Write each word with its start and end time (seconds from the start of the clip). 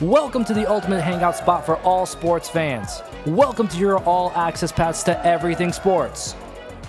Welcome 0.00 0.46
to 0.46 0.54
the 0.54 0.66
ultimate 0.66 1.02
hangout 1.02 1.36
spot 1.36 1.66
for 1.66 1.76
all 1.80 2.06
sports 2.06 2.48
fans. 2.48 3.02
Welcome 3.26 3.68
to 3.68 3.76
your 3.76 3.98
all 4.04 4.32
access 4.34 4.72
pass 4.72 5.02
to 5.02 5.26
everything 5.26 5.74
sports. 5.74 6.34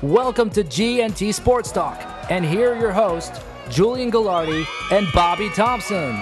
Welcome 0.02 0.49
to 0.52 0.63
GNT 0.63 1.34
Sports 1.34 1.74
Talk. 1.74 2.02
And 2.29 2.46
here 2.46 2.71
are 2.71 2.79
your 2.79 2.94
hosts, 2.94 3.38
Julian 3.70 4.13
Gallardi 4.13 4.66
and 4.94 5.08
Bobby 5.13 5.50
Thompson. 5.50 6.18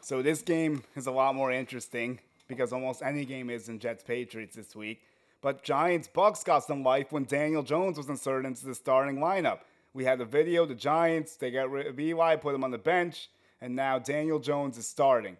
So 0.00 0.22
this 0.22 0.40
game 0.40 0.84
is 0.94 1.08
a 1.08 1.10
lot 1.10 1.34
more 1.34 1.50
interesting 1.50 2.20
because 2.46 2.72
almost 2.72 3.02
any 3.02 3.24
game 3.24 3.50
is 3.50 3.68
in 3.68 3.80
Jets 3.80 4.04
Patriots 4.04 4.54
this 4.54 4.76
week. 4.76 5.00
But 5.42 5.64
Giants 5.64 6.06
Bucks 6.06 6.44
got 6.44 6.62
some 6.62 6.84
life 6.84 7.10
when 7.10 7.24
Daniel 7.24 7.64
Jones 7.64 7.96
was 7.96 8.08
inserted 8.08 8.46
into 8.46 8.64
the 8.64 8.76
starting 8.76 9.16
lineup. 9.16 9.58
We 9.94 10.04
had 10.04 10.18
the 10.18 10.24
video, 10.24 10.66
the 10.66 10.74
Giants, 10.74 11.36
they 11.36 11.50
got 11.50 11.70
rid 11.70 11.86
of 11.86 11.98
Eli, 11.98 12.36
put 12.36 12.54
him 12.54 12.64
on 12.64 12.70
the 12.70 12.78
bench, 12.78 13.30
and 13.60 13.74
now 13.74 13.98
Daniel 13.98 14.38
Jones 14.38 14.78
is 14.78 14.86
starting. 14.86 15.36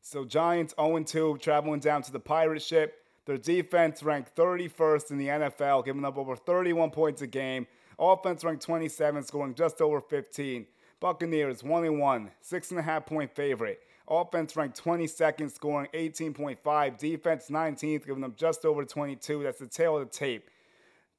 So 0.00 0.24
Giants 0.24 0.74
0-2, 0.78 1.40
traveling 1.40 1.80
down 1.80 2.02
to 2.02 2.12
the 2.12 2.20
pirate 2.20 2.62
ship. 2.62 3.04
Their 3.26 3.36
defense 3.36 4.02
ranked 4.02 4.34
31st 4.36 5.10
in 5.10 5.18
the 5.18 5.26
NFL, 5.26 5.84
giving 5.84 6.04
up 6.04 6.16
over 6.16 6.34
31 6.34 6.90
points 6.90 7.20
a 7.20 7.26
game. 7.26 7.66
Offense 7.98 8.44
ranked 8.44 8.62
27, 8.62 9.24
scoring 9.24 9.54
just 9.54 9.82
over 9.82 10.00
15. 10.00 10.66
Buccaneers 11.00 11.62
1 11.62 11.98
1, 11.98 12.30
6.5 12.42 13.06
point 13.06 13.34
favorite. 13.34 13.80
Offense 14.08 14.56
ranked 14.56 14.82
22nd, 14.82 15.50
scoring 15.50 15.88
18.5. 15.92 16.98
Defense 16.98 17.50
19th, 17.50 18.06
giving 18.06 18.22
them 18.22 18.34
just 18.36 18.64
over 18.64 18.84
22. 18.84 19.42
That's 19.42 19.58
the 19.58 19.66
tale 19.66 19.98
of 19.98 20.08
the 20.08 20.16
tape. 20.16 20.48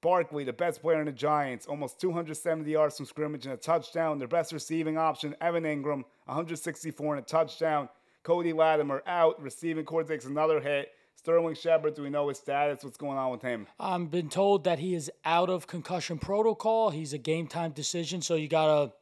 Barkley, 0.02 0.44
the 0.44 0.54
best 0.54 0.82
player 0.82 1.00
in 1.00 1.06
the 1.06 1.12
Giants, 1.12 1.66
almost 1.66 2.00
270 2.00 2.70
yards 2.72 2.98
from 2.98 3.06
scrimmage 3.06 3.46
and 3.46 3.54
a 3.54 3.58
touchdown. 3.58 4.18
Their 4.18 4.28
best 4.28 4.54
receiving 4.54 4.98
option, 4.98 5.36
Evan 5.42 5.64
Engram, 5.64 6.04
164 6.26 7.16
and 7.16 7.24
a 7.24 7.28
touchdown. 7.28 7.90
Cody 8.24 8.54
Latimer 8.54 9.04
out. 9.08 9.42
Receiving 9.42 9.86
corps 9.86 10.04
takes 10.04 10.26
another 10.26 10.60
hit. 10.60 10.90
Sterling 11.16 11.56
Shepard, 11.56 11.96
do 11.96 12.04
we 12.04 12.10
know 12.10 12.30
his 12.30 12.38
status? 12.38 12.84
What's 12.84 12.96
going 12.98 13.18
on 13.18 13.32
with 13.32 13.42
him? 13.42 13.68
I've 13.78 14.10
been 14.10 14.30
told 14.30 14.64
that 14.64 14.80
he 14.80 14.96
is 14.96 15.12
out 15.26 15.50
of 15.50 15.68
concussion 15.68 16.18
protocol. 16.18 16.92
He's 16.92 17.12
a 17.12 17.18
game 17.18 17.48
time 17.48 17.72
decision, 17.72 18.22
so 18.22 18.36
you 18.36 18.48
gotta. 18.48 18.94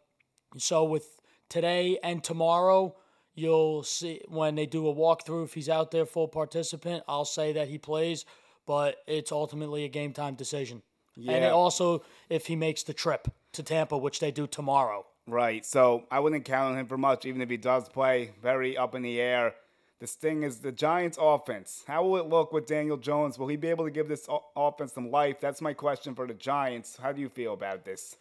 So 0.57 0.83
with 0.83 1.19
today 1.47 1.99
and 2.03 2.23
tomorrow, 2.23 2.95
you'll 3.35 3.83
see 3.83 4.21
when 4.27 4.55
they 4.55 4.65
do 4.65 4.87
a 4.87 4.95
walkthrough 4.95 5.45
if 5.45 5.53
he's 5.53 5.69
out 5.69 5.91
there 5.91 6.07
full 6.07 6.27
participant. 6.27 7.03
I'll 7.07 7.25
say 7.25 7.53
that 7.53 7.67
he 7.67 7.77
plays, 7.77 8.25
but 8.65 8.95
it's 9.05 9.31
ultimately 9.31 9.83
a 9.83 9.89
game 9.89 10.13
time 10.13 10.33
decision. 10.33 10.81
And 11.17 11.43
it 11.43 11.51
also 11.51 12.03
if 12.29 12.45
he 12.47 12.55
makes 12.55 12.83
the 12.83 12.93
trip 12.93 13.27
to 13.53 13.63
Tampa, 13.63 13.97
which 13.97 14.19
they 14.19 14.31
do 14.31 14.47
tomorrow. 14.47 15.05
Right. 15.27 15.65
So 15.65 16.05
I 16.09 16.19
wouldn't 16.19 16.45
count 16.45 16.73
on 16.73 16.79
him 16.79 16.87
for 16.87 16.97
much, 16.97 17.25
even 17.25 17.41
if 17.41 17.49
he 17.49 17.57
does 17.57 17.89
play. 17.89 18.31
Very 18.41 18.77
up 18.77 18.95
in 18.95 19.01
the 19.01 19.19
air. 19.19 19.55
The 19.99 20.07
thing 20.07 20.43
is 20.43 20.59
the 20.59 20.71
Giants' 20.71 21.17
offense. 21.19 21.83
How 21.87 22.03
will 22.03 22.17
it 22.17 22.27
look 22.27 22.53
with 22.53 22.67
Daniel 22.67 22.97
Jones? 22.97 23.39
Will 23.39 23.47
he 23.47 23.55
be 23.55 23.67
able 23.67 23.85
to 23.85 23.91
give 23.91 24.07
this 24.07 24.29
o- 24.29 24.43
offense 24.55 24.93
some 24.93 25.09
life? 25.09 25.39
That's 25.41 25.59
my 25.59 25.73
question 25.73 26.13
for 26.13 26.27
the 26.27 26.35
Giants. 26.35 26.97
How 27.01 27.11
do 27.11 27.19
you 27.19 27.29
feel 27.29 27.53
about 27.53 27.83
this? 27.83 28.15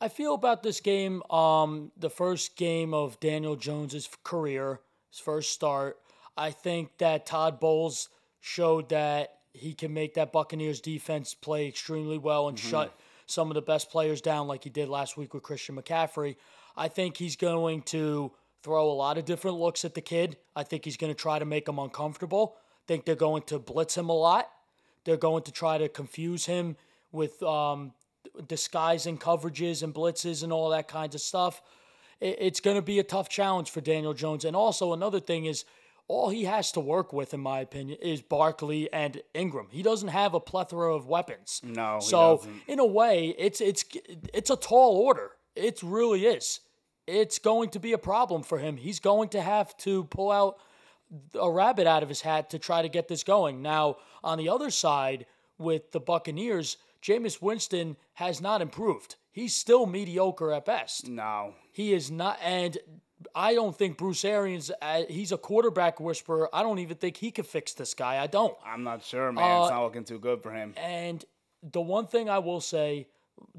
I 0.00 0.08
feel 0.08 0.32
about 0.32 0.62
this 0.62 0.80
game, 0.80 1.22
um, 1.30 1.92
the 1.98 2.08
first 2.08 2.56
game 2.56 2.94
of 2.94 3.20
Daniel 3.20 3.56
Jones's 3.56 4.08
career, 4.24 4.80
his 5.10 5.20
first 5.20 5.52
start. 5.52 5.98
I 6.36 6.50
think 6.50 6.96
that 6.98 7.26
Todd 7.26 7.60
Bowles 7.60 8.08
showed 8.40 8.88
that 8.88 9.37
he 9.58 9.74
can 9.74 9.92
make 9.92 10.14
that 10.14 10.32
Buccaneers 10.32 10.80
defense 10.80 11.34
play 11.34 11.68
extremely 11.68 12.18
well 12.18 12.48
and 12.48 12.58
shut 12.58 12.98
some 13.26 13.50
of 13.50 13.54
the 13.54 13.62
best 13.62 13.90
players 13.90 14.20
down, 14.20 14.48
like 14.48 14.64
he 14.64 14.70
did 14.70 14.88
last 14.88 15.16
week 15.16 15.34
with 15.34 15.42
Christian 15.42 15.76
McCaffrey. 15.76 16.36
I 16.76 16.88
think 16.88 17.16
he's 17.16 17.36
going 17.36 17.82
to 17.82 18.32
throw 18.62 18.90
a 18.90 18.92
lot 18.92 19.18
of 19.18 19.24
different 19.24 19.58
looks 19.58 19.84
at 19.84 19.94
the 19.94 20.00
kid. 20.00 20.36
I 20.56 20.62
think 20.62 20.84
he's 20.84 20.96
going 20.96 21.12
to 21.12 21.18
try 21.18 21.38
to 21.38 21.44
make 21.44 21.68
him 21.68 21.78
uncomfortable. 21.78 22.56
I 22.56 22.84
think 22.86 23.04
they're 23.04 23.14
going 23.14 23.42
to 23.44 23.58
blitz 23.58 23.96
him 23.96 24.08
a 24.08 24.16
lot. 24.16 24.48
They're 25.04 25.16
going 25.16 25.42
to 25.44 25.52
try 25.52 25.78
to 25.78 25.88
confuse 25.88 26.46
him 26.46 26.76
with 27.12 27.42
um, 27.42 27.92
disguising 28.46 29.18
coverages 29.18 29.82
and 29.82 29.94
blitzes 29.94 30.42
and 30.42 30.52
all 30.52 30.70
that 30.70 30.88
kinds 30.88 31.14
of 31.14 31.20
stuff. 31.20 31.60
It's 32.20 32.60
going 32.60 32.76
to 32.76 32.82
be 32.82 32.98
a 32.98 33.04
tough 33.04 33.28
challenge 33.28 33.70
for 33.70 33.80
Daniel 33.80 34.12
Jones. 34.12 34.44
And 34.44 34.56
also 34.56 34.92
another 34.92 35.20
thing 35.20 35.44
is 35.44 35.64
all 36.08 36.30
he 36.30 36.44
has 36.44 36.72
to 36.72 36.80
work 36.80 37.12
with, 37.12 37.34
in 37.34 37.40
my 37.40 37.60
opinion, 37.60 37.98
is 38.02 38.22
Barkley 38.22 38.92
and 38.92 39.20
Engram. 39.34 39.66
He 39.70 39.82
doesn't 39.82 40.08
have 40.08 40.34
a 40.34 40.40
plethora 40.40 40.94
of 40.94 41.06
weapons. 41.06 41.60
No, 41.62 41.98
he 42.00 42.06
So 42.06 42.42
in 42.66 42.78
a 42.78 42.86
way, 42.86 43.34
it's 43.38 43.60
it's 43.60 43.84
it's 44.34 44.50
a 44.50 44.56
tall 44.56 44.96
order. 44.96 45.32
It 45.54 45.82
really 45.82 46.26
is. 46.26 46.60
It's 47.06 47.38
going 47.38 47.70
to 47.70 47.80
be 47.80 47.92
a 47.92 47.98
problem 47.98 48.42
for 48.42 48.58
him. 48.58 48.76
He's 48.76 49.00
going 49.00 49.30
to 49.30 49.40
have 49.40 49.76
to 49.78 50.04
pull 50.04 50.30
out 50.30 50.58
a 51.38 51.50
rabbit 51.50 51.86
out 51.86 52.02
of 52.02 52.08
his 52.08 52.20
hat 52.20 52.50
to 52.50 52.58
try 52.58 52.82
to 52.82 52.88
get 52.88 53.08
this 53.08 53.24
going. 53.24 53.62
Now, 53.62 53.96
on 54.22 54.38
the 54.38 54.48
other 54.48 54.70
side, 54.70 55.26
with 55.58 55.92
the 55.92 56.00
Buccaneers, 56.00 56.76
Jameis 57.02 57.40
Winston 57.40 57.96
has 58.14 58.40
not 58.40 58.60
improved. 58.62 59.16
He's 59.30 59.54
still 59.54 59.86
mediocre 59.86 60.52
at 60.52 60.64
best. 60.64 61.08
No. 61.08 61.54
He 61.72 61.92
is 61.92 62.10
not, 62.10 62.38
and 62.42 62.76
I 63.34 63.54
don't 63.54 63.76
think 63.76 63.98
Bruce 63.98 64.24
Arians. 64.24 64.70
Uh, 64.80 65.02
he's 65.08 65.32
a 65.32 65.38
quarterback 65.38 65.98
whisperer. 66.00 66.48
I 66.52 66.62
don't 66.62 66.78
even 66.78 66.96
think 66.96 67.16
he 67.16 67.30
could 67.30 67.46
fix 67.46 67.74
this 67.74 67.94
guy. 67.94 68.22
I 68.22 68.26
don't. 68.26 68.56
I'm 68.64 68.84
not 68.84 69.02
sure, 69.02 69.32
man. 69.32 69.44
it's 69.62 69.70
Uh, 69.70 69.74
not 69.74 69.84
looking 69.84 70.04
too 70.04 70.18
good 70.18 70.42
for 70.42 70.52
him. 70.52 70.74
And 70.76 71.24
the 71.62 71.80
one 71.80 72.06
thing 72.06 72.30
I 72.30 72.38
will 72.38 72.60
say, 72.60 73.08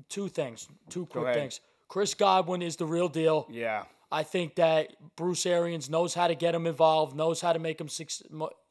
two 0.07 0.29
things, 0.29 0.67
two 0.89 1.05
quick 1.05 1.33
things. 1.33 1.59
Chris 1.87 2.13
Godwin 2.13 2.61
is 2.61 2.75
the 2.77 2.85
real 2.85 3.09
deal. 3.09 3.47
Yeah. 3.51 3.83
I 4.11 4.23
think 4.23 4.55
that 4.55 4.93
Bruce 5.15 5.45
Arians 5.45 5.89
knows 5.89 6.13
how 6.13 6.27
to 6.27 6.35
get 6.35 6.55
him 6.55 6.65
involved, 6.65 7.15
knows 7.15 7.41
how 7.41 7.53
to 7.53 7.59
make 7.59 7.79
him 7.79 7.89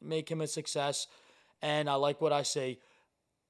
make 0.00 0.28
him 0.31 0.41
a 0.41 0.47
success, 0.47 1.06
and 1.62 1.88
I 1.88 1.94
like 1.94 2.20
what 2.20 2.32
I 2.32 2.43
see. 2.43 2.78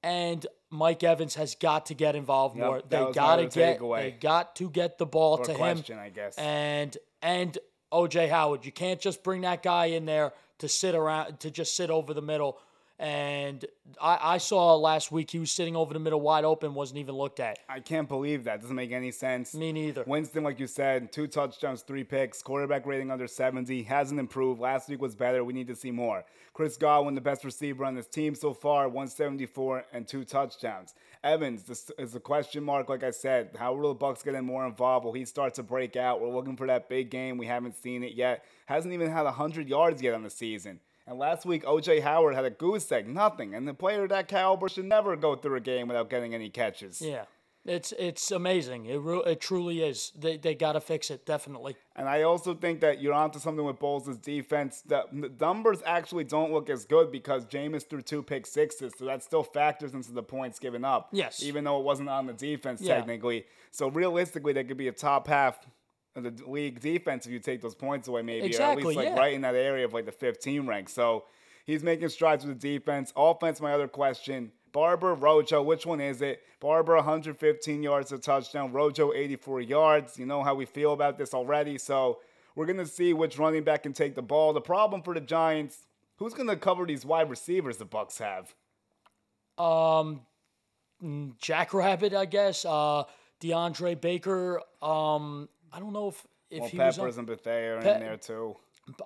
And 0.03 0.45
Mike 0.69 1.03
Evans 1.03 1.35
has 1.35 1.55
got 1.55 1.87
to 1.87 1.93
get 1.93 2.15
involved 2.15 2.55
Yep, 2.57 2.65
more. 2.65 2.81
They 2.87 3.11
got 3.11 3.35
to 3.37 3.47
get 3.47 3.79
takeaway. 3.79 4.01
they 4.03 4.11
got 4.11 4.55
to 4.57 4.69
get 4.69 4.97
the 4.97 5.05
ball 5.05 5.39
Or 5.39 5.45
to 5.45 5.51
him. 5.51 5.57
question, 5.77 5.97
I 5.99 6.09
guess. 6.09 6.37
And 6.37 6.95
and 7.21 7.57
OJ 7.91 8.29
Howard, 8.29 8.65
you 8.65 8.71
can't 8.71 8.99
just 8.99 9.23
bring 9.23 9.41
that 9.41 9.63
guy 9.63 9.85
in 9.85 10.05
there 10.05 10.33
to 10.59 10.67
sit 10.67 10.95
around 10.95 11.39
to 11.39 11.51
just 11.51 11.75
sit 11.75 11.89
over 11.89 12.13
the 12.13 12.21
middle. 12.21 12.59
And 12.99 13.65
I, 14.01 14.33
I 14.33 14.37
saw 14.39 14.75
last 14.75 15.09
week 15.09 15.31
he 15.31 15.39
was 15.39 15.51
sitting 15.51 15.77
over 15.77 15.93
the 15.93 16.01
middle 16.01 16.19
wide 16.19 16.43
open, 16.43 16.73
wasn't 16.73 16.99
even 16.99 17.15
looked 17.15 17.39
at. 17.39 17.59
I 17.69 17.79
can't 17.79 18.09
believe 18.09 18.43
that. 18.43 18.59
Doesn't 18.59 18.75
make 18.75 18.91
any 18.91 19.11
sense. 19.11 19.55
Me 19.55 19.71
neither. 19.71 20.03
Winston, 20.05 20.43
like 20.43 20.59
you 20.59 20.67
said, 20.67 21.13
two 21.13 21.25
touchdowns, 21.25 21.81
three 21.81 22.03
picks, 22.03 22.41
quarterback 22.41 22.85
rating 22.85 23.09
under 23.09 23.25
70, 23.25 23.83
hasn't 23.83 24.19
improved. 24.19 24.59
Last 24.59 24.89
week 24.89 25.01
was 25.01 25.15
better. 25.15 25.45
We 25.45 25.53
need 25.53 25.67
to 25.67 25.75
see 25.75 25.91
more. 25.91 26.25
Chris 26.53 26.75
Godwin, 26.75 27.15
the 27.15 27.21
best 27.21 27.45
receiver 27.45 27.85
on 27.85 27.95
this 27.95 28.07
team 28.07 28.35
so 28.35 28.53
far, 28.53 28.89
174 28.89 29.85
and 29.93 30.05
two 30.05 30.25
touchdowns. 30.25 30.93
Evans, 31.23 31.63
this 31.63 31.89
is 31.97 32.15
a 32.15 32.19
question 32.19 32.65
mark, 32.65 32.89
like 32.89 33.03
I 33.03 33.11
said. 33.11 33.55
How 33.57 33.73
will 33.73 33.89
the 33.89 33.95
Bucks 33.95 34.23
get 34.23 34.35
in 34.35 34.43
more 34.43 34.65
involved? 34.65 35.05
Will 35.05 35.13
he 35.13 35.23
start 35.23 35.53
to 35.53 35.63
break 35.63 35.95
out? 35.95 36.19
We're 36.19 36.35
looking 36.35 36.57
for 36.57 36.67
that 36.67 36.89
big 36.89 37.09
game. 37.09 37.37
We 37.37 37.45
haven't 37.45 37.77
seen 37.77 38.03
it 38.03 38.13
yet. 38.13 38.43
Hasn't 38.65 38.93
even 38.93 39.09
had 39.09 39.23
100 39.23 39.69
yards 39.69 40.01
yet 40.01 40.13
on 40.13 40.23
the 40.23 40.29
season. 40.29 40.81
And 41.09 41.17
last 41.17 41.43
week, 41.43 41.63
OJ 41.65 42.03
Howard 42.03 42.35
had 42.35 42.45
a 42.45 42.51
goose 42.51 42.91
egg, 42.91 43.07
nothing. 43.07 43.55
And 43.55 43.67
the 43.67 43.73
player 43.73 44.03
of 44.03 44.09
that 44.09 44.27
caliber 44.27 44.69
should 44.69 44.85
never 44.85 45.15
go 45.15 45.35
through 45.35 45.55
a 45.57 45.59
game 45.59 45.87
without 45.87 46.07
getting 46.07 46.35
any 46.35 46.51
catches. 46.51 47.01
Yeah, 47.01 47.23
it's 47.65 47.91
it's 47.97 48.29
amazing. 48.29 48.85
It 48.85 48.97
re- 48.97 49.23
it 49.25 49.41
truly 49.41 49.81
is. 49.81 50.11
They 50.15 50.37
they 50.37 50.53
got 50.53 50.73
to 50.73 50.79
fix 50.81 51.09
it 51.09 51.25
definitely. 51.25 51.75
And 51.95 52.07
I 52.07 52.21
also 52.21 52.53
think 52.53 52.81
that 52.81 53.01
you're 53.01 53.15
onto 53.15 53.39
something 53.39 53.65
with 53.65 53.79
Bowles' 53.79 54.19
defense. 54.19 54.83
The, 54.85 55.03
the 55.11 55.31
numbers 55.41 55.81
actually 55.83 56.25
don't 56.25 56.53
look 56.53 56.69
as 56.69 56.85
good 56.85 57.11
because 57.11 57.43
Jameis 57.47 57.89
threw 57.89 58.03
two 58.03 58.21
pick 58.21 58.45
sixes, 58.45 58.93
so 58.95 59.05
that 59.05 59.23
still 59.23 59.41
factors 59.43 59.95
into 59.95 60.11
the 60.11 60.21
points 60.23 60.59
given 60.59 60.85
up. 60.85 61.09
Yes. 61.11 61.41
Even 61.41 61.63
though 61.63 61.79
it 61.79 61.83
wasn't 61.85 62.09
on 62.09 62.27
the 62.27 62.33
defense 62.33 62.81
Yeah. 62.81 62.97
technically. 62.97 63.45
So 63.71 63.89
realistically, 63.89 64.53
they 64.53 64.63
could 64.63 64.77
be 64.77 64.89
a 64.89 64.91
top 64.93 65.27
half 65.27 65.59
the 66.15 66.33
league 66.47 66.79
defense 66.79 67.25
if 67.25 67.31
you 67.31 67.39
take 67.39 67.61
those 67.61 67.75
points 67.75 68.07
away, 68.07 68.21
maybe, 68.21 68.55
or 68.55 68.61
at 68.61 68.77
least 68.77 68.97
like 68.97 69.09
yeah. 69.09 69.15
right 69.15 69.33
in 69.33 69.41
that 69.41 69.55
area 69.55 69.85
of 69.85 69.93
like 69.93 70.05
the 70.05 70.11
15 70.11 70.67
rank. 70.67 70.89
So 70.89 71.25
he's 71.65 71.83
making 71.83 72.09
strides 72.09 72.45
with 72.45 72.59
the 72.59 72.77
defense. 72.77 73.13
Offense, 73.15 73.61
my 73.61 73.73
other 73.73 73.87
question. 73.87 74.51
Barber, 74.71 75.15
Rojo, 75.15 75.61
which 75.61 75.85
one 75.85 75.99
is 75.99 76.21
it? 76.21 76.41
Barber, 76.59 76.95
115 76.95 77.83
yards, 77.83 78.11
a 78.11 78.17
touchdown. 78.17 78.71
Rojo, 78.71 79.13
84 79.13 79.61
yards. 79.61 80.19
You 80.19 80.25
know 80.25 80.43
how 80.43 80.55
we 80.55 80.65
feel 80.65 80.93
about 80.93 81.17
this 81.17 81.33
already. 81.33 81.77
So 81.77 82.19
we're 82.55 82.65
going 82.65 82.77
to 82.77 82.85
see 82.85 83.13
which 83.13 83.39
running 83.39 83.63
back 83.63 83.83
can 83.83 83.93
take 83.93 84.15
the 84.15 84.21
ball. 84.21 84.53
The 84.53 84.61
problem 84.61 85.01
for 85.01 85.13
the 85.13 85.21
Giants, 85.21 85.87
who's 86.17 86.33
going 86.33 86.49
to 86.49 86.55
cover 86.55 86.85
these 86.85 87.05
wide 87.05 87.29
receivers 87.29 87.77
the 87.77 87.85
Bucks 87.85 88.19
have? 88.19 88.53
Um, 89.57 90.21
mm, 91.03 91.37
Jackrabbit, 91.37 92.13
I 92.13 92.25
guess. 92.25 92.65
Uh, 92.65 93.03
DeAndre 93.41 93.99
Baker. 93.99 94.61
Um, 94.81 95.49
I 95.73 95.79
don't 95.79 95.93
know 95.93 96.09
if 96.09 96.25
if 96.49 96.61
Well, 96.61 96.69
he 96.69 96.77
was 96.79 96.97
Peppers 96.97 97.15
on, 97.15 97.19
and 97.19 97.27
Bethea 97.27 97.77
are 97.77 97.81
Pe- 97.81 97.93
in 97.95 97.99
there 97.99 98.17
too. 98.17 98.55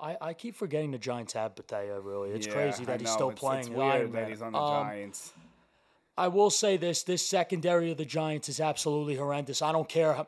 I, 0.01 0.15
I 0.21 0.33
keep 0.33 0.56
forgetting 0.56 0.92
the 0.92 0.98
Giants 0.98 1.33
have 1.33 1.56
Bethea. 1.56 2.00
Really, 2.00 2.30
it's 2.31 2.48
Yeah, 2.48 2.54
crazy 2.54 2.86
that 2.86 3.01
he's 3.01 3.10
still 3.12 3.30
It's- 3.31 3.39
playing. 3.39 3.62
It's 3.68 3.69
weird 3.69 4.13
that 4.13 4.30
he's 4.30 4.42
on 4.42 4.54
the 4.54 4.57
Um, 4.60 4.86
Giants. 4.88 5.33
I 6.18 6.27
will 6.30 6.50
say 6.50 6.77
this: 6.77 7.04
this 7.04 7.27
secondary 7.27 7.92
of 7.92 7.98
the 7.98 8.06
Giants 8.06 8.48
is 8.48 8.60
absolutely 8.62 9.15
horrendous. 9.15 9.62
I 9.62 9.71
don't 9.74 9.89
care. 9.89 10.13
How, 10.13 10.27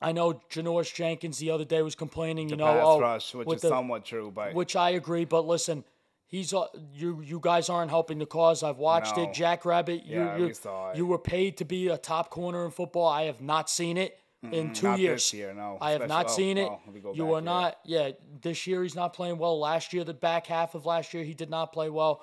I 0.00 0.12
know 0.12 0.40
Janoris 0.50 0.92
Jenkins 0.94 1.38
the 1.38 1.50
other 1.50 1.64
day 1.64 1.82
was 1.82 1.94
complaining, 1.94 2.48
you 2.48 2.56
know, 2.56 2.66
pass 2.66 2.82
oh, 2.84 3.00
rush, 3.00 3.34
which 3.34 3.52
is 3.56 3.62
the- 3.62 3.68
somewhat 3.68 4.04
true, 4.04 4.32
but 4.34 4.54
which 4.54 4.74
I 4.74 4.90
agree. 4.90 5.24
But 5.26 5.46
listen, 5.46 5.84
he's 6.26 6.52
uh, 6.52 6.66
you. 6.92 7.20
You 7.20 7.38
guys 7.40 7.68
aren't 7.68 7.90
helping 7.90 8.18
the 8.18 8.26
cause. 8.26 8.62
I've 8.64 8.78
watched 8.78 9.16
No. 9.16 9.24
it. 9.24 9.32
Jack 9.34 9.64
Rabbit, 9.64 10.04
you 10.06 10.18
Yeah, 10.18 10.36
you, 10.38 10.46
we 10.46 10.54
saw 10.54 10.90
it. 10.90 10.96
you 10.96 11.06
were 11.06 11.18
paid 11.18 11.56
to 11.58 11.64
be 11.64 11.86
a 11.88 11.98
top 11.98 12.30
corner 12.30 12.64
in 12.64 12.70
football. 12.72 13.06
I 13.06 13.24
have 13.24 13.40
not 13.40 13.68
seen 13.70 13.96
it 13.96 14.18
in 14.42 14.72
two 14.72 14.88
not 14.88 14.98
years. 14.98 15.32
year, 15.32 15.52
no. 15.52 15.78
I 15.80 15.92
have 15.92 16.02
Especially- 16.02 16.22
not 16.22 16.26
oh, 16.26 16.36
seen 16.36 16.58
it. 16.58 16.68
oh, 16.70 16.90
me 16.90 17.00
you 17.14 17.32
are 17.34 17.40
not. 17.40 17.78
Yeah, 17.84 18.12
this 18.40 18.66
year 18.66 18.82
he's 18.82 18.94
not 18.94 19.12
playing 19.12 19.38
well. 19.38 19.58
Last 19.58 19.92
year, 19.92 20.04
the 20.04 20.14
back 20.14 20.46
half 20.46 20.74
of 20.74 20.86
last 20.86 21.12
year, 21.12 21.24
he 21.24 21.34
did 21.34 21.50
not 21.50 21.72
play 21.72 21.90
well. 21.90 22.22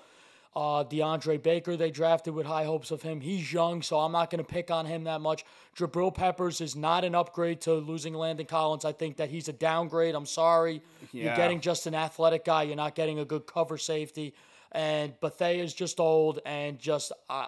Uh, 0.56 0.86
DeAndre 0.86 1.44
Baker, 1.44 1.76
they 1.76 1.92
drafted 1.92 2.34
with 2.34 2.46
high 2.46 2.64
hopes 2.64 2.90
of 2.90 3.02
him. 3.02 3.20
He's 3.20 3.52
young, 3.52 3.82
so 3.82 4.00
I'm 4.00 4.14
not 4.14 4.30
going 4.30 4.42
to 4.42 4.50
pick 4.50 4.72
on 4.72 4.86
him 4.86 5.04
that 5.04 5.20
much. 5.20 5.44
Jabril 5.78 6.16
Peppers 6.16 6.62
is 6.62 6.78
not 6.78 7.04
an 7.04 7.14
upgrade 7.14 7.60
to 7.62 7.74
losing 7.74 8.14
Landon 8.14 8.46
Collins. 8.46 8.86
I 8.86 8.94
think 8.94 9.18
that 9.18 9.30
he's 9.30 9.50
a 9.50 9.54
downgrade. 9.54 10.16
I'm 10.16 10.26
sorry. 10.26 10.82
You're 11.12 11.36
getting 11.36 11.60
just 11.60 11.88
an 11.88 11.96
athletic 11.96 12.46
guy. 12.46 12.64
You're 12.64 12.78
not 12.78 12.96
getting 12.96 13.20
a 13.20 13.26
good 13.26 13.46
cover 13.46 13.78
safety. 13.78 14.34
And 14.72 15.20
Bethea 15.20 15.62
is 15.62 15.74
just 15.74 16.00
old 16.00 16.40
and 16.46 16.80
just 16.80 17.12
uh, 17.30 17.48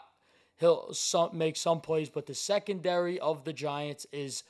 he'll 0.58 0.94
some, 0.94 1.30
make 1.38 1.56
some 1.56 1.80
plays, 1.80 2.10
but 2.10 2.26
the 2.26 2.36
secondary 2.36 3.20
of 3.20 3.46
the 3.46 3.54
Giants 3.54 4.06
is 4.12 4.44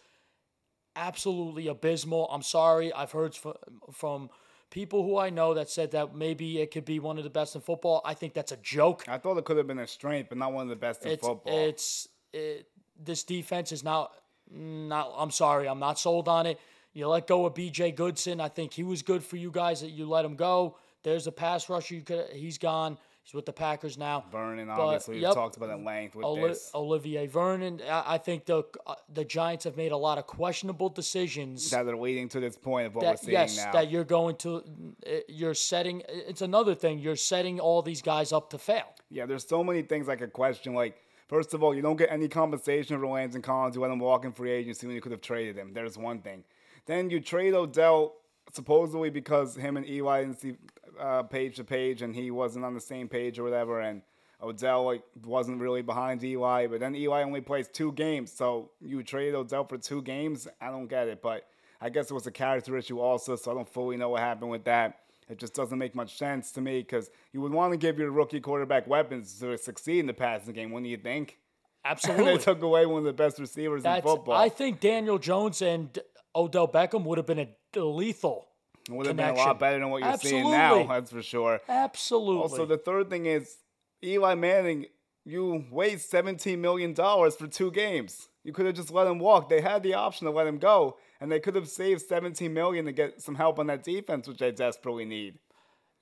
absolutely 0.97 1.67
abysmal. 1.67 2.27
I'm 2.31 2.41
sorry. 2.41 2.91
I've 2.91 3.11
heard 3.11 3.35
from, 3.35 3.53
from 3.94 4.29
people 4.69 5.03
who 5.03 5.17
I 5.17 5.29
know 5.29 5.53
that 5.53 5.69
said 5.69 5.91
that 5.91 6.15
maybe 6.15 6.59
it 6.59 6.71
could 6.71 6.85
be 6.85 6.99
one 6.99 7.17
of 7.17 7.23
the 7.23 7.29
best 7.29 7.55
in 7.55 7.61
football. 7.61 8.01
I 8.03 8.13
think 8.13 8.33
that's 8.33 8.51
a 8.51 8.57
joke. 8.57 9.05
I 9.07 9.17
thought 9.17 9.38
it 9.38 9.45
could 9.45 9.57
have 9.57 9.67
been 9.67 9.79
a 9.79 9.88
strength, 9.88 10.29
but 10.29 10.38
not 10.38 10.51
one 10.53 10.63
of 10.63 10.69
the 10.69 10.75
best 10.75 11.05
in 11.05 11.11
It's 11.11 11.25
football. 11.25 11.67
it's 11.67 12.07
it, 12.33 12.67
this 13.01 13.23
defense 13.23 13.71
is 13.71 13.83
not 13.83 14.11
not. 14.51 15.13
I'm 15.17 15.31
sorry. 15.31 15.67
I'm 15.67 15.79
not 15.79 15.99
sold 15.99 16.27
on 16.27 16.45
it. 16.45 16.59
You 16.94 17.07
let 17.07 17.27
go 17.27 17.45
of 17.45 17.53
B.J. 17.53 17.91
Goodson. 17.91 18.41
I 18.41 18.50
think 18.50 18.73
he 18.73 18.83
was 18.83 19.03
good 19.03 19.23
for 19.23 19.38
you 19.38 19.51
guys 19.51 19.81
that 19.81 19.91
you 19.91 20.07
let 20.07 20.25
him 20.25 20.35
go. 20.35 20.77
There's 21.03 21.27
a 21.27 21.31
pass 21.31 21.69
rusher. 21.69 21.95
You 21.95 22.01
could. 22.01 22.29
He's 22.33 22.57
gone. 22.57 22.97
He's 23.27 23.33
with 23.33 23.45
the 23.45 23.51
Packers 23.51 23.97
now. 23.97 24.24
Vernon, 24.31 24.68
But, 24.68 24.79
obviously, 24.79 25.15
we 25.15 25.21
yep. 25.21 25.33
talked 25.33 25.57
about 25.57 25.69
at 25.69 25.83
length 25.83 26.15
with 26.15 26.24
Oli- 26.24 26.47
this. 26.47 26.71
Olivier 26.74 27.27
Vernon. 27.27 27.81
I, 27.85 28.13
I 28.13 28.18
think 28.19 28.45
the 28.45 28.63
uh, 28.85 28.95
the 29.13 29.25
Giants 29.25 29.65
have 29.65 29.75
made 29.75 29.91
a 29.91 29.97
lot 29.97 30.18
of 30.18 30.25
questionable 30.25 30.88
decisions. 30.88 31.69
that 31.71 31.85
are 31.85 31.97
leading 31.97 32.29
to 32.29 32.39
this 32.39 32.56
point 32.56 32.88
of 32.88 32.95
what 32.95 33.03
that 33.03 33.15
we're 33.15 33.18
seeing 33.18 33.31
yes, 33.33 33.57
now. 33.57 33.74
that 33.74 33.91
you're 33.91 34.06
going 34.06 34.38
to, 34.38 34.63
uh, 35.06 35.09
you're 35.27 35.53
setting. 35.53 36.03
It's 36.07 36.41
another 36.41 36.74
thing. 36.74 37.00
You're 37.00 37.18
setting 37.18 37.59
all 37.59 37.81
these 37.81 38.01
guys 38.01 38.31
up 38.31 38.50
to 38.51 38.57
fail. 38.57 38.95
Yeah, 39.09 39.25
there's 39.25 39.45
so 39.45 39.62
many 39.62 39.81
things 39.81 40.07
I 40.07 40.15
could 40.15 40.31
question. 40.31 40.74
Like, 40.74 40.95
first 41.27 41.53
of 41.53 41.62
all, 41.62 41.75
you 41.75 41.81
don't 41.81 41.97
get 41.97 42.09
any 42.09 42.29
compensation 42.29 42.97
for 42.97 43.19
and 43.19 43.44
Collins. 43.44 43.75
You 43.75 43.81
let 43.81 43.91
him 43.91 44.00
walk 44.00 44.24
in 44.24 44.31
free 44.31 44.51
agency 44.51 44.88
when 44.88 44.95
you 44.95 45.01
could 45.01 45.12
have 45.12 45.21
traded 45.21 45.57
him. 45.57 45.74
There's 45.74 45.97
one 45.97 46.21
thing. 46.21 46.45
Then 46.85 47.09
you 47.09 47.19
trade 47.19 47.53
Odell 47.53 48.13
supposedly 48.53 49.09
because 49.09 49.55
him 49.55 49.77
and 49.77 49.88
Eli 49.88 50.21
didn't 50.21 50.39
see 50.39 50.53
uh, 50.99 51.23
page 51.23 51.57
to 51.57 51.63
page 51.63 52.01
and 52.01 52.15
he 52.15 52.31
wasn't 52.31 52.65
on 52.65 52.73
the 52.73 52.81
same 52.81 53.07
page 53.07 53.39
or 53.39 53.44
whatever. 53.44 53.81
And 53.81 54.01
Odell 54.41 54.85
like 54.85 55.03
wasn't 55.25 55.59
really 55.59 55.81
behind 55.81 56.23
Eli, 56.23 56.67
but 56.67 56.79
then 56.79 56.95
Eli 56.95 57.23
only 57.23 57.41
plays 57.41 57.67
two 57.67 57.91
games. 57.94 58.31
So 58.31 58.71
you 58.81 59.03
trade 59.03 59.33
Odell 59.33 59.65
for 59.65 59.77
two 59.77 60.01
games. 60.01 60.47
I 60.61 60.69
don't 60.69 60.88
get 60.88 61.07
it, 61.07 61.21
but 61.21 61.47
I 61.81 61.89
guess 61.89 62.09
it 62.09 62.13
was 62.13 62.27
a 62.27 62.31
character 62.31 62.77
issue 62.77 62.99
also. 62.99 63.35
So 63.35 63.51
I 63.51 63.53
don't 63.55 63.67
fully 63.67 63.97
know 63.97 64.09
what 64.09 64.21
happened 64.21 64.51
with 64.51 64.63
that. 64.65 65.00
It 65.29 65.39
just 65.39 65.53
doesn't 65.53 65.77
make 65.77 65.93
much 65.93 66.17
sense 66.17 66.51
to 66.53 66.61
me 66.61 66.79
because 66.79 67.11
you 67.33 67.41
would 67.41 67.51
want 67.51 67.73
to 67.73 67.77
give 67.77 68.00
your 68.00 68.11
rookie 68.11 68.39
quarterback 68.39 68.88
weapons 68.88 69.38
to 69.39 69.57
succeed 69.57 70.00
in 70.00 70.05
the 70.05 70.13
passing 70.13 70.53
game, 70.53 70.71
wouldn't 70.71 70.89
you 70.89 70.97
think? 70.97 71.38
And 71.85 71.93
Absolutely. 71.93 72.35
they 72.35 72.43
took 72.43 72.61
away 72.63 72.85
one 72.85 72.97
of 72.97 73.05
the 73.05 73.13
best 73.13 73.39
receivers 73.39 73.85
in 73.85 74.01
football. 74.01 74.35
I 74.35 74.50
think 74.50 74.81
Daniel 74.81 75.17
Jones 75.17 75.61
and 75.61 75.97
Odell 76.38 76.68
Beckham 76.68 77.04
would 77.06 77.18
have 77.18 77.28
been 77.28 77.39
a 77.75 77.80
lethal. 77.80 78.48
it 78.88 78.94
would 78.94 79.07
have 79.07 79.16
been 79.18 79.25
a 79.25 79.30
connection. 79.30 79.48
lot 79.48 79.60
better 79.60 79.80
than 79.80 79.89
what 79.89 80.04
you're 80.04 80.18
seeing 80.18 80.44
now, 80.44 80.75
Absolutely. 80.80 80.94
that's 80.95 81.12
for 81.12 81.22
sure. 81.24 81.60
Absolutely. 81.68 82.42
Also, 82.42 82.66
the 82.66 82.78
third 82.78 83.10
thing 83.10 83.25
is 83.25 83.57
Eli 84.04 84.36
Manning, 84.36 84.86
you 85.25 85.66
waste 85.72 86.12
$17 86.12 86.60
million 86.60 86.94
for 86.95 87.48
two 87.48 87.72
games. 87.72 88.30
You 88.44 88.54
could 88.54 88.66
have 88.66 88.75
just 88.75 88.92
let 88.92 89.07
him 89.07 89.19
walk. 89.19 89.50
They 89.50 89.60
had 89.60 89.84
the 89.84 89.95
option 89.95 90.25
to 90.25 90.31
let 90.31 90.48
him 90.48 90.57
go, 90.57 90.98
and 91.19 91.30
they 91.30 91.39
could 91.42 91.56
have 91.56 91.68
saved 91.68 92.01
17 92.04 92.54
million 92.54 92.86
to 92.86 92.94
get 92.94 93.22
some 93.22 93.36
help 93.36 93.60
on 93.60 93.68
that 93.68 93.84
defense, 93.84 94.25
which 94.28 94.38
they 94.38 94.51
desperately 94.51 95.04
need. 95.04 95.39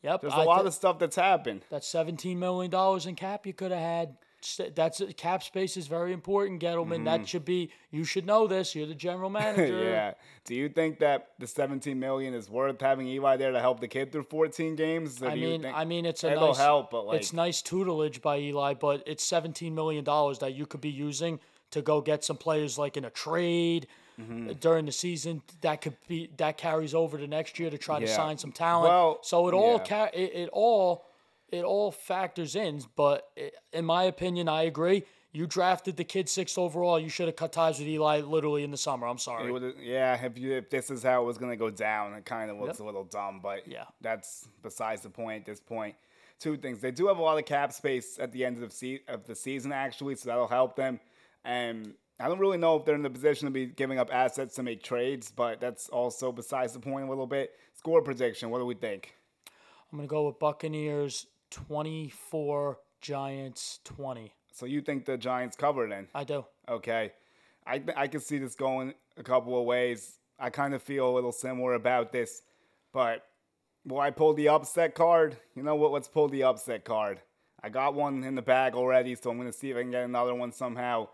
yep. 0.03 0.21
There's 0.21 0.33
a 0.33 0.37
a 0.37 0.43
lot 0.43 0.67
of 0.67 0.73
stuff 0.75 0.99
that's 0.99 1.15
happened. 1.15 1.63
That's 1.71 1.87
seventeen 1.87 2.37
million 2.37 2.69
dollars 2.69 3.07
in 3.07 3.15
cap 3.15 3.47
you 3.47 3.53
could 3.53 3.71
have 3.71 3.79
had. 3.81 4.17
That's 4.75 5.01
cap 5.17 5.43
space 5.43 5.77
is 5.77 5.87
very 5.87 6.13
important, 6.13 6.61
Gettleman. 6.61 7.05
That 7.05 7.27
should 7.27 7.45
be. 7.45 7.71
You 7.91 8.03
should 8.03 8.25
know 8.25 8.47
this. 8.47 8.75
You're 8.75 8.87
the 8.87 8.95
general 8.95 9.29
manager. 9.41 9.73
Mm-hmm. 9.73 9.83
yeah. 9.89 10.13
Do 10.45 10.55
you 10.55 10.69
think 10.69 10.99
that 10.99 11.29
the 11.39 11.47
17 11.47 11.99
million 11.99 12.33
is 12.33 12.49
worth 12.49 12.79
having 12.81 13.07
Eli 13.07 13.37
there 13.37 13.51
to 13.51 13.59
help 13.59 13.79
the 13.79 13.87
kid 13.87 14.11
through 14.11 14.23
14 14.23 14.75
games? 14.75 15.21
I 15.23 15.35
mean, 15.35 15.61
think- 15.63 15.75
I 15.75 15.85
mean, 15.85 16.05
it's 16.05 16.23
a 16.23 16.31
It'll 16.31 16.49
nice 16.49 16.57
help, 16.57 16.91
but 16.91 17.05
like 17.07 17.19
it's 17.19 17.33
nice 17.33 17.61
tutelage 17.61 18.21
by 18.21 18.37
Eli, 18.39 18.73
but 18.75 19.03
it's 19.07 19.23
seventeen 19.23 19.73
million 19.75 20.03
dollars 20.03 20.39
that 20.39 20.53
you 20.53 20.65
could 20.65 20.81
be 20.81 20.89
using 20.91 21.39
to 21.71 21.81
go 21.81 21.99
get 22.01 22.23
some 22.23 22.37
players 22.37 22.77
like 22.77 22.97
in 22.97 23.05
a 23.05 23.09
trade 23.09 23.87
Mm-hmm. 24.17 24.51
during 24.61 24.85
the 24.85 24.93
season. 24.93 25.41
That 25.59 25.81
could 25.81 25.97
be 26.07 26.29
that 26.37 26.57
carries 26.57 26.93
over 26.93 27.17
to 27.17 27.27
next 27.27 27.59
year 27.59 27.69
to 27.69 27.77
try 27.77 27.99
to 27.99 28.07
sign 28.07 28.37
some 28.37 28.53
talent. 28.53 28.87
Well, 28.93 29.19
so 29.21 29.49
it 29.49 29.53
all 29.53 29.73
yeah. 29.75 29.83
ca- 29.83 30.09
it, 30.13 30.31
it 30.33 30.49
all 30.53 31.03
it 31.55 31.63
all 31.63 31.91
factors 31.91 32.55
in. 32.55 32.81
But 32.95 33.29
in 33.73 33.85
my 33.85 34.03
opinion, 34.03 34.47
I 34.49 34.63
agree. 34.63 35.03
You 35.31 35.47
drafted 35.47 35.97
the 35.97 36.03
kid 36.05 36.29
sixth 36.29 36.57
overall. 36.57 36.97
You 36.99 37.09
should 37.09 37.27
have 37.27 37.35
cut 37.35 37.51
ties 37.51 37.77
with 37.79 37.87
Eli 37.89 38.21
literally 38.21 38.63
in 38.63 38.71
the 38.71 38.77
summer. 38.77 39.05
I'm 39.05 39.17
sorry. 39.17 39.51
Yeah, 39.81 40.23
if 40.25 40.37
you 40.37 40.53
if 40.53 40.69
this 40.69 40.89
is 40.89 41.03
how 41.03 41.23
it 41.23 41.25
was 41.25 41.37
gonna 41.37 41.57
go 41.57 41.69
down, 41.69 42.13
it 42.13 42.23
kind 42.25 42.49
of 42.49 42.57
looks 42.57 42.79
a 42.79 42.83
little 42.85 43.03
dumb, 43.03 43.41
but 43.43 43.67
Yeah. 43.67 43.83
that's 43.99 44.47
besides 44.63 45.01
the 45.01 45.09
point 45.09 45.41
at 45.41 45.45
this 45.45 45.59
point. 45.59 45.95
Two 46.39 46.55
things: 46.57 46.79
they 46.79 46.91
do 46.91 47.07
have 47.07 47.17
a 47.17 47.21
lot 47.21 47.37
of 47.37 47.45
cap 47.45 47.73
space 47.73 48.17
at 48.17 48.31
the 48.31 48.45
end 48.45 48.55
of 48.57 48.69
the 48.69 48.75
se- 48.75 49.03
of 49.09 49.25
the 49.25 49.35
season, 49.35 49.71
actually, 49.73 50.15
so 50.15 50.29
that'll 50.29 50.47
help 50.47 50.75
them. 50.77 50.99
And 51.43 51.95
I 52.17 52.29
don't 52.29 52.39
really 52.39 52.57
know 52.57 52.77
if 52.77 52.85
they're 52.85 52.95
in 52.95 53.01
the 53.01 53.09
position 53.09 53.45
to 53.45 53.51
be 53.51 53.65
giving 53.65 53.99
up 53.99 54.13
assets 54.13 54.55
to 54.55 54.63
make 54.63 54.83
trades, 54.83 55.31
but 55.35 55.59
that's 55.59 55.89
also 55.89 56.31
besides 56.31 56.71
the 56.73 56.79
point 56.79 57.07
a 57.07 57.09
little 57.09 57.27
bit. 57.27 57.51
Score 57.73 58.01
prediction: 58.01 58.51
What 58.51 58.59
do 58.59 58.65
we 58.65 58.75
think? 58.75 59.15
I'm 59.91 59.97
gonna 59.97 60.07
go 60.07 60.27
with 60.27 60.39
Buccaneers 60.39 61.27
24, 61.51 62.79
Giants 63.01 63.79
20. 63.83 64.33
So 64.53 64.65
you 64.65 64.81
think 64.81 65.05
the 65.05 65.17
Giants 65.17 65.55
cover 65.55 65.87
then? 65.87 66.07
I 66.15 66.23
do. 66.23 66.45
Okay. 66.69 67.11
I, 67.67 67.79
th- 67.79 67.97
I 67.97 68.07
can 68.07 68.21
see 68.21 68.37
this 68.37 68.55
going 68.55 68.93
a 69.17 69.23
couple 69.23 69.59
of 69.59 69.65
ways. 69.65 70.19
I 70.39 70.49
kind 70.49 70.73
of 70.73 70.81
feel 70.81 71.09
a 71.09 71.13
little 71.13 71.31
similar 71.31 71.73
about 71.73 72.11
this, 72.11 72.41
but 72.93 73.23
will 73.85 73.99
I 73.99 74.11
pull 74.11 74.33
the 74.33 74.49
upset 74.49 74.95
card? 74.95 75.37
You 75.55 75.63
know 75.63 75.75
what? 75.75 75.91
Let's 75.91 76.07
pull 76.07 76.27
the 76.27 76.43
upset 76.43 76.83
card. 76.83 77.21
I 77.61 77.69
got 77.69 77.95
one 77.95 78.23
in 78.23 78.35
the 78.35 78.41
bag 78.41 78.75
already, 78.75 79.15
so 79.15 79.31
I'm 79.31 79.37
going 79.37 79.51
to 79.51 79.57
see 79.57 79.71
if 79.71 79.77
I 79.77 79.81
can 79.81 79.91
get 79.91 80.03
another 80.03 80.35
one 80.35 80.51
somehow. 80.51 81.07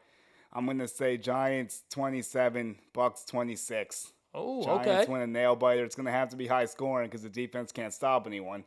I'm 0.53 0.65
going 0.65 0.79
to 0.79 0.87
say 0.87 1.17
Giants 1.17 1.83
27, 1.91 2.77
Bucks 2.93 3.23
26. 3.25 4.11
Oh, 4.33 4.59
okay. 4.59 4.85
Giants 4.85 5.03
okay. 5.03 5.11
win 5.11 5.21
a 5.21 5.27
nail 5.27 5.55
biter. 5.55 5.83
It's 5.83 5.95
going 5.95 6.07
to 6.07 6.11
have 6.11 6.29
to 6.29 6.35
be 6.35 6.47
high 6.47 6.65
scoring 6.65 7.07
because 7.07 7.23
the 7.23 7.29
defense 7.29 7.71
can't 7.71 7.93
stop 7.93 8.27
anyone. 8.27 8.65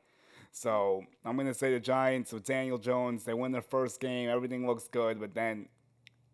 So 0.55 1.05
I'm 1.25 1.35
going 1.35 1.49
to 1.49 1.55
say 1.55 1.73
the 1.73 1.81
Giants 1.81 2.33
with 2.33 2.45
Daniel 2.45 2.79
Jones. 2.79 3.25
They 3.25 3.35
win 3.35 3.51
their 3.51 3.61
first 3.61 4.01
game. 4.01 4.29
Everything 4.29 4.69
looks 4.69 4.87
good, 4.87 5.19
but 5.19 5.35
then 5.35 5.67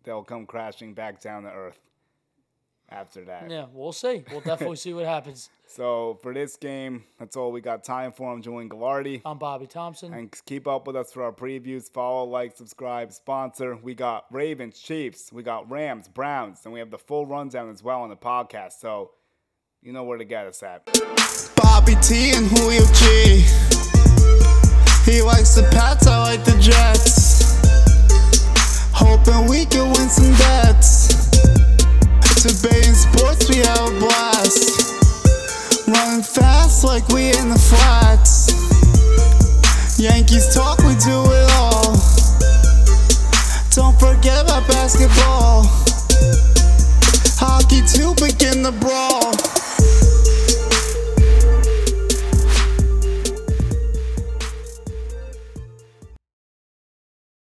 they'll 0.04 0.22
come 0.22 0.44
crashing 0.44 0.92
back 0.92 1.22
down 1.22 1.44
to 1.44 1.48
earth 1.50 1.78
after 2.90 3.24
that. 3.24 3.50
Yeah, 3.50 3.64
we'll 3.72 3.92
see. 3.92 4.22
We'll 4.30 4.42
definitely 4.42 4.76
see 4.76 4.92
what 4.92 5.06
happens. 5.06 5.48
So 5.72 6.18
for 6.20 6.34
this 6.34 6.56
game, 6.56 7.04
that's 7.20 7.36
all 7.36 7.52
we 7.52 7.60
got 7.60 7.84
time 7.84 8.10
for. 8.10 8.32
I'm 8.32 8.42
Julian 8.42 8.68
Gallardi. 8.68 9.22
I'm 9.24 9.38
Bobby 9.38 9.68
Thompson. 9.68 10.12
And 10.12 10.36
keep 10.44 10.66
up 10.66 10.84
with 10.88 10.96
us 10.96 11.12
for 11.12 11.22
our 11.22 11.30
previews. 11.30 11.88
Follow, 11.88 12.24
like, 12.24 12.56
subscribe, 12.56 13.12
sponsor. 13.12 13.76
We 13.76 13.94
got 13.94 14.24
Ravens, 14.32 14.80
Chiefs, 14.80 15.32
we 15.32 15.44
got 15.44 15.70
Rams, 15.70 16.08
Browns, 16.08 16.62
and 16.64 16.74
we 16.74 16.80
have 16.80 16.90
the 16.90 16.98
full 16.98 17.24
rundown 17.24 17.70
as 17.70 17.84
well 17.84 18.02
on 18.02 18.08
the 18.10 18.16
podcast. 18.16 18.80
So 18.80 19.12
you 19.80 19.92
know 19.92 20.02
where 20.02 20.18
to 20.18 20.24
get 20.24 20.48
us 20.48 20.60
at. 20.64 20.86
Bobby 21.54 21.94
T 22.02 22.32
and 22.32 22.48
Julio 22.48 22.84
G. 22.94 23.79
He 25.10 25.22
likes 25.22 25.56
the 25.56 25.64
Pats, 25.74 26.06
I 26.06 26.22
like 26.22 26.44
the 26.44 26.56
Jets. 26.62 27.58
Hoping 28.94 29.50
we 29.50 29.66
can 29.66 29.90
win 29.90 30.08
some 30.08 30.30
bets. 30.38 31.10
Debating 32.46 32.94
sports, 32.94 33.50
we 33.50 33.56
have 33.56 33.90
a 33.90 33.98
blast. 33.98 34.94
Running 35.88 36.22
fast 36.22 36.84
like 36.84 37.08
we 37.08 37.34
in 37.34 37.50
the 37.50 37.58
flats. 37.58 38.54
Yankees 39.98 40.54
talk, 40.54 40.78
we 40.78 40.94
do 41.02 41.18
it 41.26 41.50
all. 41.58 41.98
Don't 43.74 43.98
forget 43.98 44.44
about 44.44 44.62
basketball. 44.68 45.66
Hockey 47.34 47.82
too, 47.82 48.14
begin 48.14 48.62
the 48.62 48.70
brawl. 48.78 49.19